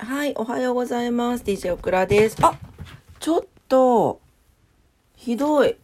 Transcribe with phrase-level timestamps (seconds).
[0.00, 1.44] はい、おはようございます。
[1.44, 2.36] DJ オクラです。
[2.40, 2.56] あ
[3.18, 4.20] ちょっと、
[5.16, 5.76] ひどい。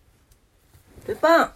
[1.09, 1.53] ルパン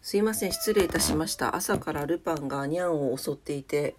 [0.00, 1.56] すいません、失礼いたしました。
[1.56, 3.96] 朝からルパンがニャンを襲っていて、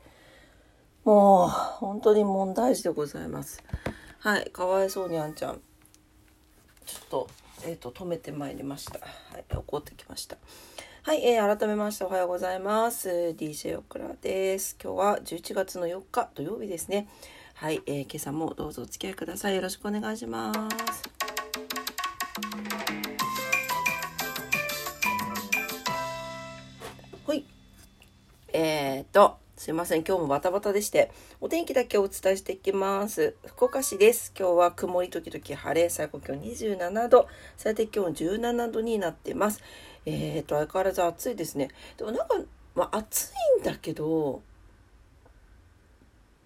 [1.04, 3.62] もう、本当に問題児でございます。
[4.20, 5.60] はい、かわいそうにあんちゃん。
[6.86, 7.28] ちょっと、
[7.66, 9.00] えっ、と、止めてまいりました。
[9.00, 9.06] は
[9.38, 10.38] い、怒ってきました。
[11.08, 13.08] はい、えー、改めましておはようございます。
[13.38, 14.76] DJ オクラです。
[14.84, 17.08] 今日は11月の4日土曜日ですね。
[17.54, 19.56] はい、えー、今朝もどうぞお付き合いください。
[19.56, 21.10] よろしくお願いします。
[27.26, 27.46] はい。
[28.52, 30.04] えーと、すいません。
[30.04, 31.10] 今日もバタバタでして、
[31.42, 33.36] お天気だけお伝えしていきます。
[33.44, 34.32] 福岡市です。
[34.38, 39.64] 今日は曇り時々晴れ、最高気温27度、最低気温17度になってます。
[40.06, 41.70] えーと、相変わらず暑いですね。
[41.98, 42.36] でもなんか、
[42.76, 44.44] まあ暑いんだけど、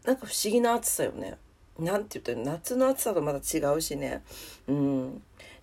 [0.06, 1.38] なんか不思議な暑さよね。
[1.78, 4.24] なんて言ったら夏の暑さとまた違うしね。
[4.70, 5.22] うん。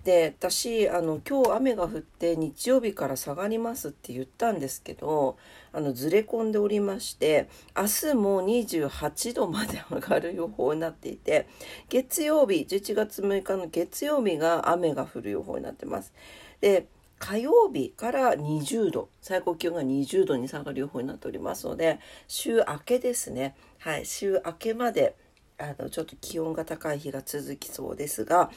[0.08, 5.36] で私あの今日雨が降って日曜日から下がりますって言ったんですけど
[5.70, 11.46] あのずれ込んでおりまして明日も28度まで上がる予報になっていて
[11.90, 16.14] 月曜日11月6日の月曜日が雨が降る予報になってます。
[16.62, 16.86] で
[17.18, 21.98] 火曜日から20度最高気温が20度に下がる予報になっておりますので
[22.28, 25.16] 週明けですねはい週明けまで
[25.58, 28.50] あのちょっと気温が高い日が続きそうですが、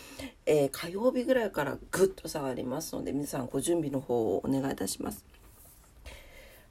[0.45, 5.25] えー、火曜日ぐらいからぐっと下がりますので皆さんご準備の方をお願いいたします。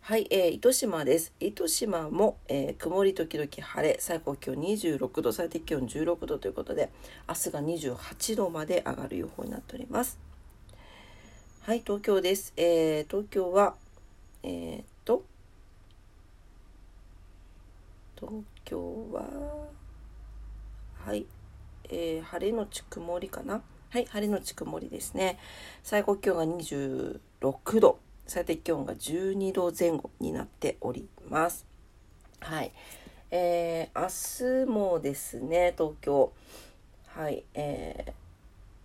[0.02, 1.32] はい、えー、糸島です。
[1.40, 6.90] 糸島も、えー、曇り時々晴れ、最高気温26度、最低気温16度ということで、
[7.28, 10.18] 明日が28度まで上がる予報になっております。
[11.62, 12.52] はい、東京です。
[12.56, 13.74] えー、東京は、
[14.42, 15.22] えー、っと、
[18.18, 18.80] 東京
[19.12, 19.79] は、
[21.06, 21.26] はい、
[21.84, 23.62] えー、晴れのち曇りかな？
[23.88, 25.38] はい、晴れのち曇りですね。
[25.82, 31.66] 最高気温が26度、最低気温が12度前後になっております。
[32.40, 32.72] はい、
[33.30, 36.32] えー、明日もですね、東京、
[37.08, 38.12] はい、え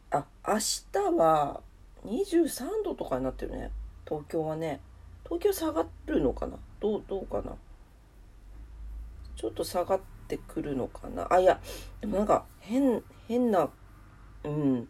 [0.10, 1.62] ー、あ、明日は
[2.06, 3.72] 23度とかになってるね。
[4.08, 4.80] 東京はね。
[5.26, 6.58] 東京下がるのかな？
[6.80, 7.56] どう、どうかな？
[9.36, 11.60] ちょっと下がっててくるのかなあ、いや、
[12.02, 13.70] でもなんか変、変な、
[14.44, 14.88] うん、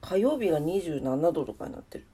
[0.00, 2.04] 火曜日が27度とかになってる。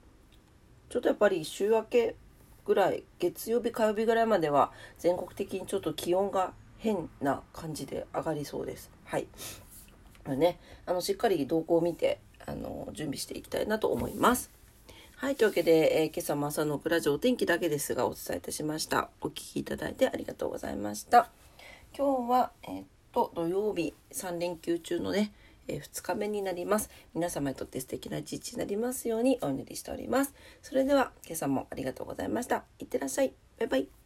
[0.88, 2.16] ちょっとやっぱり週明け
[2.64, 8.90] ぐらい、月曜日、火曜日ぐらいまでは全国的にちょっと気温が変な感じで上がりそうです。
[9.04, 9.26] はい。
[10.26, 14.50] ね、あの、しっかり動向を見て、あの、準備していきたいなと思います。
[15.16, 15.36] はい。
[15.36, 19.10] というわけで、えー、今朝も朝のクラジオお天気だけですがお伝えいたしました。
[19.20, 21.30] お聞きいただいてありがとうございました。
[21.96, 25.32] 今日は、えー、っと、土曜日3連休中のね、
[25.68, 26.90] えー、2日目になります。
[27.14, 30.34] 皆様にとって素敵な一日になりますようにお祈りしております。
[30.62, 32.64] それでは、今朝もありがとうございました。
[32.78, 33.32] いってらっしゃい。
[33.58, 33.99] バイバイ。